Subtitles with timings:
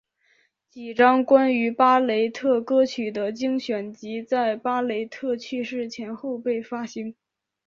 [0.67, 7.13] 几张关于巴雷特歌曲的精选集在巴雷特去世前后被发行。